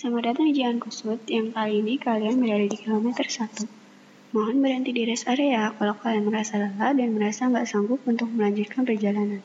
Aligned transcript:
Selamat 0.00 0.32
datang 0.32 0.48
di 0.48 0.56
Jalan 0.56 0.80
Kusut 0.80 1.20
yang 1.28 1.52
kali 1.52 1.84
ini 1.84 2.00
kalian 2.00 2.40
berada 2.40 2.64
di 2.64 2.72
kilometer 2.72 3.20
1. 3.20 4.32
Mohon 4.32 4.56
berhenti 4.64 4.96
di 4.96 5.04
rest 5.04 5.28
area 5.28 5.76
kalau 5.76 5.92
kalian 5.92 6.24
merasa 6.24 6.56
lelah 6.56 6.96
dan 6.96 7.12
merasa 7.12 7.52
nggak 7.52 7.68
sanggup 7.68 8.00
untuk 8.08 8.32
melanjutkan 8.32 8.88
perjalanan. 8.88 9.44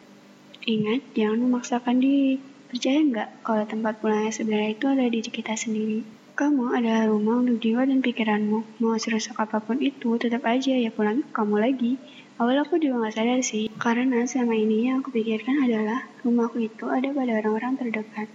Ingat, 0.63 1.11
jangan 1.11 1.43
memaksakan 1.43 1.99
diri. 1.99 2.39
Percaya 2.71 3.03
nggak 3.03 3.43
kalau 3.43 3.67
tempat 3.67 3.99
pulangnya 3.99 4.31
sebenarnya 4.31 4.79
itu 4.79 4.85
ada 4.87 5.03
di 5.03 5.19
kita 5.27 5.59
sendiri. 5.59 6.07
Kamu 6.39 6.71
adalah 6.71 7.03
rumah 7.11 7.43
untuk 7.43 7.59
jiwa 7.59 7.83
dan 7.83 7.99
pikiranmu. 7.99 8.79
Mau 8.79 8.95
serusak 8.95 9.35
apa 9.35 9.59
pun 9.59 9.83
itu, 9.83 10.15
tetap 10.15 10.47
aja 10.47 10.71
ya 10.71 10.87
pulang 10.87 11.27
kamu 11.35 11.59
lagi. 11.59 11.99
Awal 12.39 12.63
aku 12.63 12.79
juga 12.79 13.03
nggak 13.03 13.11
sadar 13.11 13.43
sih, 13.43 13.67
karena 13.75 14.23
selama 14.23 14.55
ini 14.55 14.87
yang 14.87 15.03
aku 15.03 15.11
pikirkan 15.19 15.67
adalah 15.67 16.07
rumahku 16.23 16.63
itu 16.63 16.87
ada 16.87 17.11
pada 17.11 17.43
orang-orang 17.43 17.75
terdekat 17.75 18.31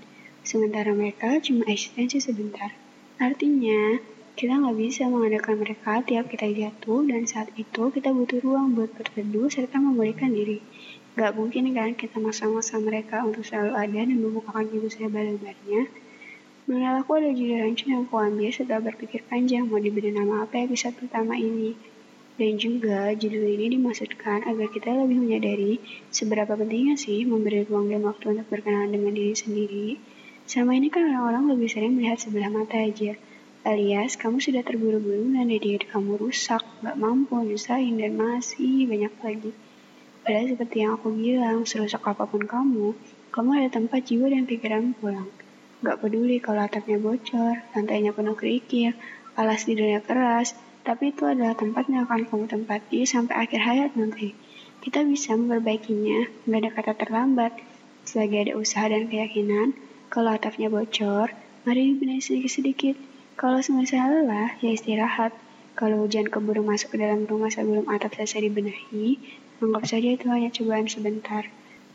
sementara 0.51 0.91
mereka 0.91 1.39
cuma 1.39 1.63
eksistensi 1.71 2.19
sebentar. 2.19 2.75
Artinya, 3.23 4.03
kita 4.35 4.59
nggak 4.59 4.79
bisa 4.81 5.07
mengadakan 5.07 5.63
mereka 5.63 6.03
tiap 6.03 6.27
kita 6.27 6.51
jatuh 6.51 7.07
dan 7.07 7.31
saat 7.31 7.55
itu 7.55 7.93
kita 7.95 8.11
butuh 8.11 8.43
ruang 8.43 8.75
buat 8.75 8.91
berteduh 8.99 9.47
serta 9.47 9.79
memulihkan 9.79 10.35
diri. 10.35 10.59
Gak 11.15 11.39
mungkin 11.39 11.71
kan 11.77 11.95
kita 11.95 12.19
masa-masa 12.19 12.81
mereka 12.83 13.23
untuk 13.23 13.47
selalu 13.47 13.77
ada 13.77 14.01
dan 14.03 14.19
membukakan 14.19 14.67
pintu 14.67 14.89
saya 14.91 15.13
lebarnya. 15.13 15.87
Mengenal 16.65 17.05
aku 17.05 17.21
ada 17.21 17.31
judul 17.35 17.61
rancun 17.67 17.89
yang 17.93 18.03
aku 18.09 18.17
ambil 18.17 18.51
setelah 18.51 18.81
berpikir 18.81 19.27
panjang 19.29 19.69
mau 19.69 19.77
diberi 19.77 20.15
nama 20.15 20.49
apa 20.49 20.65
episode 20.67 20.97
pertama 20.97 21.37
ini. 21.37 21.77
Dan 22.41 22.57
juga 22.57 23.13
judul 23.13 23.45
ini 23.45 23.77
dimaksudkan 23.77 24.49
agar 24.49 24.73
kita 24.73 24.97
lebih 24.97 25.21
menyadari 25.21 25.77
seberapa 26.09 26.57
pentingnya 26.57 26.97
sih 26.97 27.29
memberi 27.29 27.69
ruang 27.69 27.93
dan 27.93 28.01
waktu 28.09 28.41
untuk 28.41 28.49
berkenalan 28.49 28.89
dengan 28.89 29.13
diri 29.13 29.37
sendiri 29.37 29.89
Selama 30.51 30.75
ini 30.75 30.91
kan 30.91 31.07
orang-orang 31.07 31.55
lebih 31.55 31.71
sering 31.71 31.95
melihat 31.95 32.19
sebelah 32.27 32.51
mata 32.51 32.75
aja. 32.75 33.15
Alias, 33.63 34.19
kamu 34.19 34.43
sudah 34.43 34.67
terburu-buru 34.67 35.31
dan 35.31 35.47
diri 35.47 35.79
kamu 35.79 36.19
rusak, 36.19 36.59
gak 36.83 36.99
mampu 36.99 37.39
nyusahin, 37.39 38.03
dan 38.03 38.19
masih 38.19 38.91
banyak 38.91 39.15
lagi. 39.23 39.55
Padahal 40.27 40.51
seperti 40.51 40.83
yang 40.83 40.99
aku 40.99 41.15
bilang, 41.15 41.63
serusak 41.71 42.03
apa 42.03 42.27
pun 42.27 42.51
kamu, 42.51 42.99
kamu 43.31 43.63
ada 43.63 43.79
tempat 43.79 44.03
jiwa 44.03 44.27
dan 44.27 44.43
pikiran 44.51 44.91
pulang. 44.99 45.31
Gak 45.87 46.03
peduli 46.03 46.43
kalau 46.43 46.67
atapnya 46.67 46.99
bocor, 46.99 47.63
lantainya 47.71 48.11
penuh 48.11 48.35
kerikil, 48.35 48.99
alas 49.39 49.71
tidurnya 49.71 50.03
keras, 50.03 50.59
tapi 50.83 51.15
itu 51.15 51.31
adalah 51.31 51.55
tempat 51.55 51.87
yang 51.87 52.11
akan 52.11 52.27
kamu 52.27 52.51
tempati 52.51 53.07
sampai 53.07 53.39
akhir 53.39 53.63
hayat 53.63 53.95
nanti. 53.95 54.35
Kita 54.83 55.07
bisa 55.07 55.39
memperbaikinya, 55.39 56.27
gak 56.51 56.59
ada 56.59 56.71
kata 56.75 56.93
terlambat. 56.99 57.55
Selagi 58.03 58.51
ada 58.51 58.59
usaha 58.59 58.91
dan 58.91 59.07
keyakinan, 59.07 59.79
kalau 60.11 60.35
atapnya 60.35 60.67
bocor, 60.67 61.31
mari 61.63 61.95
dibenahi 61.95 62.19
sedikit-sedikit. 62.19 62.99
Kalau 63.39 63.63
semasa 63.63 64.11
lelah, 64.11 64.59
ya 64.59 64.75
istirahat. 64.75 65.31
Kalau 65.79 66.03
hujan 66.03 66.27
keburu 66.27 66.67
masuk 66.67 66.93
ke 66.93 66.97
dalam 66.99 67.31
rumah 67.31 67.47
sebelum 67.47 67.87
atap 67.87 68.19
selesai 68.19 68.43
dibenahi, 68.51 69.23
anggap 69.63 69.87
saja 69.87 70.11
itu 70.11 70.27
hanya 70.27 70.51
cobaan 70.51 70.91
sebentar. 70.91 71.47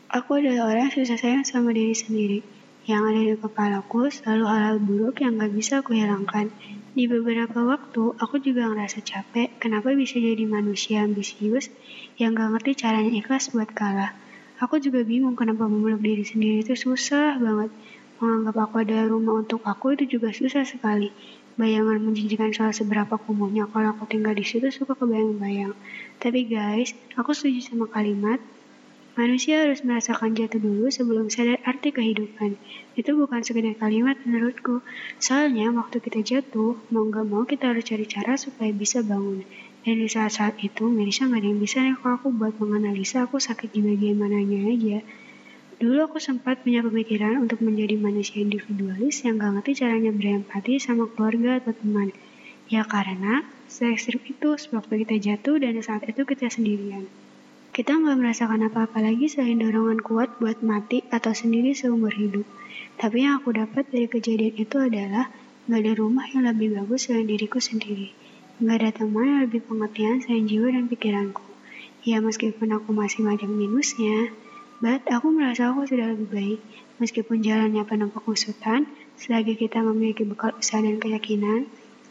Aku 0.08 0.40
adalah 0.40 0.72
orang 0.72 0.88
yang 0.88 0.96
susah 0.96 1.20
sayang 1.20 1.44
sama 1.44 1.76
diri 1.76 1.92
sendiri. 1.92 2.40
Yang 2.88 3.02
ada 3.04 3.20
di 3.20 3.34
kepalaku 3.36 4.08
selalu 4.08 4.44
hal-hal 4.48 4.76
buruk 4.80 5.20
yang 5.20 5.36
gak 5.36 5.52
bisa 5.52 5.84
aku 5.84 5.92
hilangkan. 5.92 6.48
Di 6.96 7.04
beberapa 7.10 7.68
waktu, 7.68 8.16
aku 8.16 8.40
juga 8.40 8.72
ngerasa 8.72 9.04
capek 9.04 9.60
kenapa 9.60 9.92
bisa 9.92 10.16
jadi 10.16 10.46
manusia 10.48 11.04
ambisius 11.04 11.68
yang 12.16 12.32
gak 12.32 12.48
ngerti 12.48 12.80
caranya 12.80 13.12
ikhlas 13.12 13.52
buat 13.52 13.68
kalah. 13.76 14.16
Aku 14.56 14.80
juga 14.80 15.04
bingung 15.04 15.36
kenapa 15.36 15.68
memeluk 15.68 16.00
diri 16.00 16.24
sendiri 16.24 16.64
itu 16.64 16.72
susah 16.72 17.36
banget. 17.36 17.68
Menganggap 18.18 18.56
aku 18.68 18.74
ada 18.84 19.04
rumah 19.08 19.40
untuk 19.44 19.60
aku 19.64 19.96
itu 19.96 20.18
juga 20.18 20.32
susah 20.32 20.64
sekali. 20.64 21.12
Bayangan 21.56 22.00
menjanjikan 22.00 22.52
soal 22.52 22.72
seberapa 22.76 23.16
kumuhnya 23.16 23.64
kalau 23.72 23.96
aku 23.96 24.04
tinggal 24.08 24.36
di 24.36 24.44
situ 24.44 24.68
suka 24.68 24.92
kebayang-bayang. 24.96 25.72
Tapi 26.20 26.48
guys, 26.48 26.92
aku 27.16 27.32
setuju 27.32 27.60
sama 27.64 27.88
kalimat 27.88 28.40
Manusia 29.16 29.64
harus 29.64 29.80
merasakan 29.80 30.36
jatuh 30.36 30.60
dulu 30.60 30.92
sebelum 30.92 31.32
sadar 31.32 31.56
arti 31.64 31.88
kehidupan. 31.88 32.60
Itu 33.00 33.16
bukan 33.16 33.40
sekedar 33.40 33.72
kalimat 33.80 34.20
menurutku. 34.28 34.84
Soalnya 35.16 35.72
waktu 35.72 36.04
kita 36.04 36.20
jatuh, 36.20 36.76
mau 36.92 37.08
gak 37.08 37.24
mau 37.24 37.48
kita 37.48 37.72
harus 37.72 37.88
cari 37.88 38.04
cara 38.04 38.36
supaya 38.36 38.68
bisa 38.76 39.00
bangun. 39.00 39.40
Dan 39.88 40.04
di 40.04 40.08
saat-saat 40.12 40.60
itu, 40.60 40.92
Melisa 40.92 41.32
gak 41.32 41.40
ada 41.40 41.48
yang 41.48 41.56
bisa 41.56 41.80
nih 41.80 41.96
kalau 41.96 42.20
aku 42.20 42.28
buat 42.28 42.60
menganalisa 42.60 43.24
aku 43.24 43.40
sakit 43.40 43.72
di 43.72 43.80
bagian 43.88 44.20
mananya 44.20 44.60
aja. 44.68 45.00
Dulu 45.76 46.08
aku 46.08 46.16
sempat 46.16 46.64
punya 46.64 46.80
pemikiran 46.80 47.36
untuk 47.36 47.60
menjadi 47.60 48.00
manusia 48.00 48.40
individualis 48.40 49.20
yang 49.28 49.36
gak 49.36 49.60
ngerti 49.60 49.84
caranya 49.84 50.08
berempati 50.08 50.80
sama 50.80 51.04
keluarga 51.04 51.60
atau 51.60 51.76
teman. 51.76 52.16
Ya 52.72 52.80
karena 52.88 53.44
se 53.68 53.92
ekstrim 53.92 54.24
itu 54.24 54.56
sewaktu 54.56 55.04
kita 55.04 55.16
jatuh 55.20 55.60
dan 55.60 55.76
saat 55.84 56.08
itu 56.08 56.24
kita 56.24 56.48
sendirian. 56.48 57.04
Kita 57.76 57.92
nggak 57.92 58.16
merasakan 58.16 58.72
apa-apa 58.72 59.04
lagi 59.04 59.28
selain 59.28 59.60
dorongan 59.60 60.00
kuat 60.00 60.40
buat 60.40 60.64
mati 60.64 61.04
atau 61.12 61.36
sendiri 61.36 61.76
seumur 61.76 62.08
hidup. 62.08 62.48
Tapi 62.96 63.28
yang 63.28 63.44
aku 63.44 63.52
dapat 63.52 63.84
dari 63.92 64.08
kejadian 64.08 64.56
itu 64.56 64.80
adalah 64.80 65.28
gak 65.68 65.84
ada 65.84 65.92
rumah 65.92 66.24
yang 66.32 66.48
lebih 66.48 66.72
bagus 66.72 67.04
selain 67.04 67.28
diriku 67.28 67.60
sendiri. 67.60 68.16
Gak 68.64 68.80
ada 68.80 68.90
teman 69.04 69.28
yang 69.28 69.40
lebih 69.44 69.60
pengertian 69.68 70.24
selain 70.24 70.48
jiwa 70.48 70.72
dan 70.72 70.88
pikiranku. 70.88 71.44
Ya 72.00 72.24
meskipun 72.24 72.72
aku 72.72 72.96
masih 72.96 73.28
macam 73.28 73.52
minusnya, 73.52 74.32
But 74.76 75.08
aku 75.08 75.32
merasa 75.32 75.72
aku 75.72 75.88
sudah 75.88 76.12
lebih 76.12 76.28
baik, 76.28 76.60
meskipun 77.00 77.40
jalannya 77.40 77.80
penuh 77.88 78.12
kekusutan, 78.12 78.84
selagi 79.16 79.56
kita 79.56 79.80
memiliki 79.80 80.28
bekal 80.28 80.52
usaha 80.52 80.84
dan 80.84 81.00
keyakinan, 81.00 81.64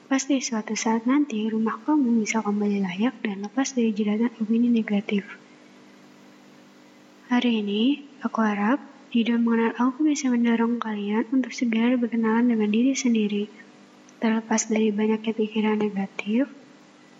pasti 0.09 0.41
suatu 0.41 0.73
saat 0.73 1.05
nanti 1.05 1.45
rumah 1.45 1.77
kamu 1.85 2.25
bisa 2.25 2.41
kembali 2.41 2.81
layak 2.81 3.21
dan 3.21 3.45
lepas 3.45 3.77
dari 3.77 3.93
jeratan 3.93 4.33
opini 4.41 4.73
negatif. 4.73 5.25
Hari 7.29 7.61
ini, 7.61 8.01
aku 8.25 8.41
harap 8.41 8.81
video 9.13 9.37
mengenal 9.37 9.77
aku 9.77 10.05
bisa 10.05 10.33
mendorong 10.33 10.81
kalian 10.81 11.29
untuk 11.29 11.53
segera 11.53 11.93
berkenalan 11.97 12.49
dengan 12.49 12.69
diri 12.73 12.97
sendiri. 12.97 13.45
Terlepas 14.17 14.73
dari 14.73 14.89
banyaknya 14.89 15.33
pikiran 15.37 15.77
negatif, 15.77 16.49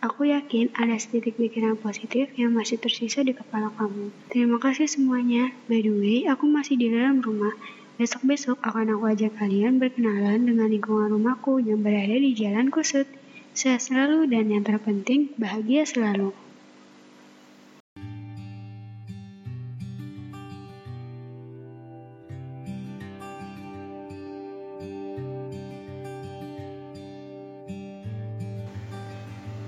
Aku 0.05 0.21
yakin 0.29 0.69
ada 0.77 1.01
setitik 1.01 1.33
pikiran 1.33 1.81
positif 1.81 2.29
yang 2.37 2.53
masih 2.53 2.77
tersisa 2.77 3.25
di 3.25 3.33
kepala 3.33 3.73
kamu. 3.73 4.13
Terima 4.29 4.61
kasih 4.61 4.85
semuanya. 4.85 5.49
By 5.65 5.81
the 5.81 5.97
way, 5.97 6.29
aku 6.29 6.45
masih 6.45 6.77
di 6.77 6.93
dalam 6.93 7.25
rumah. 7.25 7.57
Besok-besok 7.97 8.61
akan 8.61 8.93
aku 8.93 9.09
ajak 9.09 9.33
kalian 9.41 9.81
berkenalan 9.81 10.45
dengan 10.45 10.69
lingkungan 10.69 11.09
rumahku 11.09 11.57
yang 11.57 11.81
berada 11.81 12.21
di 12.21 12.37
Jalan 12.37 12.69
Kusut. 12.69 13.09
Sehat 13.57 13.81
selalu 13.81 14.29
dan 14.29 14.53
yang 14.53 14.61
terpenting, 14.61 15.33
bahagia 15.41 15.89
selalu. 15.89 16.37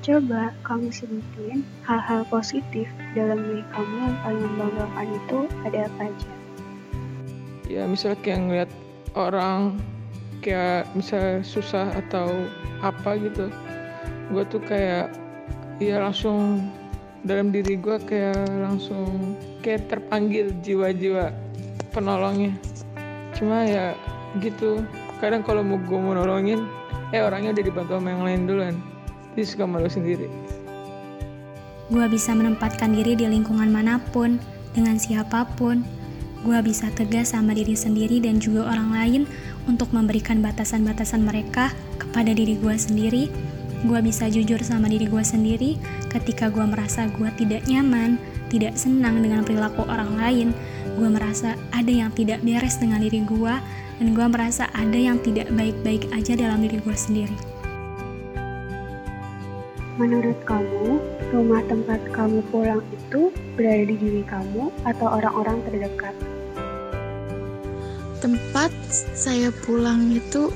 Coba 0.07 0.55
kamu 0.63 0.87
sebutin 0.87 1.67
hal-hal 1.83 2.23
positif 2.31 2.87
dalam 3.11 3.43
diri 3.43 3.59
kamu 3.75 3.95
yang 4.07 4.15
paling 4.23 4.39
membanggakan 4.39 5.07
itu 5.19 5.37
ada 5.67 5.79
apa 5.83 6.01
aja? 6.07 6.31
Ya 7.67 7.83
misalnya 7.83 8.15
kayak 8.23 8.39
ngeliat 8.47 8.71
orang 9.19 9.83
kayak 10.39 10.87
misalnya 10.95 11.43
susah 11.43 11.91
atau 11.91 12.47
apa 12.79 13.19
gitu. 13.19 13.51
Gue 14.31 14.47
tuh 14.47 14.63
kayak 14.63 15.11
ya 15.83 15.99
langsung 15.99 16.71
dalam 17.27 17.51
diri 17.51 17.75
gue 17.75 17.99
kayak 18.07 18.47
langsung 18.63 19.35
kayak 19.59 19.91
terpanggil 19.91 20.55
jiwa-jiwa 20.63 21.35
penolongnya. 21.91 22.55
Cuma 23.35 23.67
ya 23.67 23.91
gitu. 24.39 24.87
Kadang 25.19 25.43
kalau 25.43 25.67
mau 25.67 25.75
gue 25.83 25.99
mau 25.99 26.15
nolongin 26.15 26.63
eh 27.11 27.19
orangnya 27.19 27.59
udah 27.59 27.65
dibantu 27.67 27.99
sama 27.99 28.15
yang 28.15 28.23
lain 28.23 28.43
duluan 28.47 28.77
jadi 29.37 29.53
suka 29.53 29.69
malu 29.69 29.85
sendiri. 29.85 30.25
Gua 31.93 32.09
bisa 32.09 32.33
menempatkan 32.33 32.89
diri 32.89 33.13
di 33.13 33.29
lingkungan 33.29 33.69
mana 33.69 34.01
pun, 34.09 34.41
dengan 34.73 34.97
siapa 34.97 35.45
pun. 35.53 35.85
Gua 36.41 36.65
bisa 36.65 36.89
tegas 36.97 37.37
sama 37.37 37.53
diri 37.53 37.77
sendiri 37.77 38.17
dan 38.17 38.41
juga 38.41 38.65
orang 38.65 38.89
lain 38.97 39.21
untuk 39.69 39.93
memberikan 39.93 40.41
batasan-batasan 40.41 41.21
mereka 41.21 41.69
kepada 42.01 42.33
diri 42.33 42.57
gua 42.57 42.73
sendiri. 42.73 43.29
Gua 43.85 44.01
bisa 44.01 44.25
jujur 44.25 44.57
sama 44.65 44.89
diri 44.89 45.05
gua 45.05 45.21
sendiri 45.21 45.77
ketika 46.09 46.49
gua 46.49 46.65
merasa 46.65 47.05
gua 47.13 47.29
tidak 47.37 47.61
nyaman, 47.69 48.17
tidak 48.49 48.73
senang 48.73 49.21
dengan 49.21 49.45
perilaku 49.45 49.85
orang 49.85 50.17
lain. 50.17 50.47
Gua 50.97 51.13
merasa 51.13 51.53
ada 51.77 51.93
yang 51.93 52.09
tidak 52.17 52.41
beres 52.41 52.81
dengan 52.81 53.05
diri 53.05 53.21
gua 53.21 53.61
dan 54.01 54.17
gua 54.17 54.25
merasa 54.33 54.65
ada 54.73 54.97
yang 54.97 55.21
tidak 55.21 55.45
baik-baik 55.53 56.09
aja 56.09 56.33
dalam 56.33 56.65
diri 56.65 56.81
gua 56.81 56.97
sendiri. 56.97 57.56
Menurut 59.97 60.37
kamu, 60.45 61.01
rumah 61.33 61.65
tempat 61.65 61.97
kamu 62.13 62.45
pulang 62.53 62.85
itu 62.93 63.33
berada 63.57 63.81
di 63.81 63.97
diri 63.97 64.21
kamu 64.29 64.69
atau 64.85 65.09
orang-orang 65.09 65.57
terdekat? 65.65 66.13
Tempat 68.21 68.69
saya 69.17 69.49
pulang 69.65 70.13
itu 70.13 70.53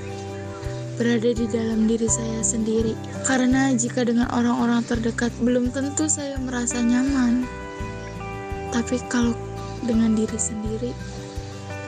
berada 1.02 1.34
di 1.34 1.50
dalam 1.50 1.90
diri 1.90 2.06
saya 2.06 2.46
sendiri. 2.46 2.94
Karena 3.26 3.74
jika 3.74 4.06
dengan 4.06 4.30
orang-orang 4.30 4.86
terdekat 4.86 5.34
belum 5.42 5.74
tentu 5.74 6.06
saya 6.06 6.38
merasa 6.38 6.78
nyaman. 6.78 7.42
Tapi 8.70 9.02
kalau 9.10 9.34
dengan 9.82 10.14
diri 10.14 10.38
sendiri 10.38 10.94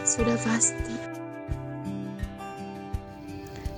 sudah 0.10 0.42
pasti. 0.42 0.98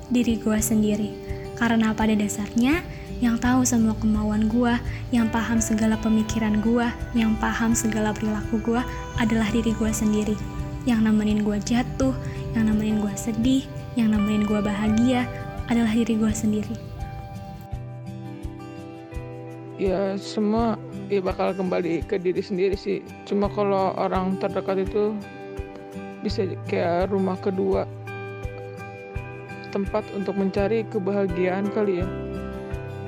Diri 0.08 0.40
gue 0.40 0.60
sendiri. 0.64 1.12
Karena 1.60 1.92
pada 1.92 2.16
dasarnya 2.16 2.80
yang 3.24 3.40
tahu 3.40 3.64
semua 3.64 3.96
kemauan 3.96 4.52
gue, 4.52 4.76
yang 5.16 5.32
paham 5.32 5.64
segala 5.64 5.96
pemikiran 6.04 6.60
gue, 6.60 6.88
yang 7.16 7.32
paham 7.40 7.72
segala 7.72 8.12
perilaku 8.12 8.60
gue 8.60 8.82
adalah 9.20 9.48
diri 9.56 9.72
gue 9.72 9.92
sendiri. 9.92 10.36
Yang 10.84 11.00
nemenin 11.08 11.40
gue 11.48 11.58
jatuh, 11.64 12.12
yang 12.52 12.68
nemenin 12.68 13.00
gue 13.00 13.14
sedih, 13.16 13.64
yang 13.96 14.12
nemenin 14.12 14.44
gue 14.44 14.60
bahagia 14.60 15.24
adalah 15.72 15.92
diri 15.96 16.20
gue 16.20 16.32
sendiri. 16.36 16.76
Ya 19.80 20.16
semua 20.20 20.76
ya 21.08 21.20
bakal 21.24 21.56
kembali 21.56 22.04
ke 22.08 22.20
diri 22.20 22.44
sendiri 22.44 22.76
sih. 22.76 23.00
Cuma 23.24 23.48
kalau 23.48 23.96
orang 23.96 24.36
terdekat 24.44 24.88
itu 24.88 25.16
bisa 26.20 26.48
kayak 26.68 27.14
rumah 27.14 27.38
kedua 27.40 27.88
tempat 29.70 30.08
untuk 30.16 30.40
mencari 30.40 30.88
kebahagiaan 30.88 31.68
kali 31.76 32.00
ya 32.00 32.08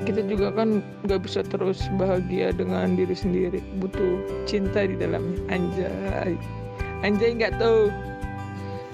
kita 0.06 0.22
juga 0.26 0.54
kan 0.54 0.82
nggak 1.06 1.20
bisa 1.26 1.42
terus 1.42 1.82
bahagia 1.98 2.54
dengan 2.54 2.94
diri 2.94 3.14
sendiri. 3.14 3.58
Butuh 3.82 4.44
cinta 4.46 4.86
di 4.86 4.94
dalamnya. 4.94 5.38
Anjay. 5.50 6.34
Anjay 7.02 7.30
nggak 7.38 7.58
tahu. 7.58 7.90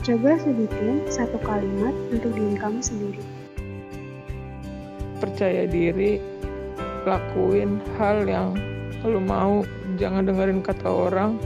Coba 0.04 0.36
sebutin 0.36 1.08
satu 1.08 1.40
kalimat 1.40 1.96
untuk 2.12 2.36
diri 2.36 2.56
kamu 2.60 2.80
sendiri. 2.84 3.24
percaya 5.24 5.64
diri 5.64 6.20
lakuin 7.08 7.80
hal 7.96 8.28
yang 8.28 8.52
lu 9.08 9.20
mau 9.20 9.64
jangan 9.96 10.28
dengerin 10.28 10.60
kata 10.60 10.84
orang. 10.84 11.40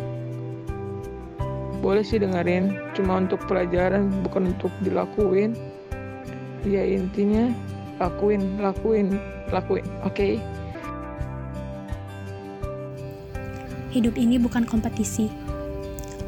Boleh 1.79 2.03
sih 2.03 2.19
dengerin 2.19 2.75
cuma 2.99 3.23
untuk 3.23 3.39
pelajaran 3.47 4.11
bukan 4.27 4.51
untuk 4.51 4.75
dilakuin. 4.83 5.55
Ya 6.67 6.83
intinya 6.83 7.55
lakuin 7.99 8.63
lakuin 8.63 9.19
lakuin 9.51 9.85
oke 10.07 10.15
okay? 10.15 10.39
Hidup 13.89 14.21
ini 14.21 14.37
bukan 14.37 14.69
kompetisi. 14.69 15.33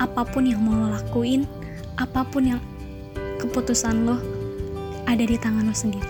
Apa 0.00 0.24
pun 0.24 0.48
yang 0.48 0.64
mau 0.64 0.72
lo 0.80 0.96
lakuin, 0.96 1.44
apa 2.00 2.24
pun 2.24 2.56
yang 2.56 2.60
keputusan 3.36 4.08
lo 4.08 4.16
ada 5.04 5.20
di 5.20 5.36
tangan 5.36 5.68
lo 5.68 5.74
sendiri. 5.76 6.08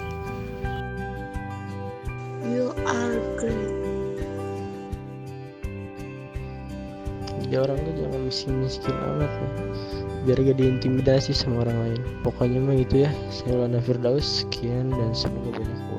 You 2.47 2.71
are 2.87 3.19
great. 3.35 3.80
Jadi 7.50 7.67
orang 7.67 7.82
tuh 7.82 7.94
jangan 7.99 8.20
miskin-miskin 8.31 8.94
amat 8.94 9.26
ya. 9.26 9.49
Biar 10.23 10.38
gak 10.38 10.58
diintimidasi 10.62 11.35
sama 11.35 11.67
orang 11.67 11.79
lain. 11.82 12.00
Pokoknya 12.23 12.62
mah 12.62 12.79
itu 12.79 13.02
ya. 13.02 13.11
Saya 13.35 13.67
Lana 13.67 13.82
Firdaus. 13.82 14.47
Sekian 14.47 14.87
dan 14.94 15.11
semoga 15.11 15.58
banyak 15.58 15.90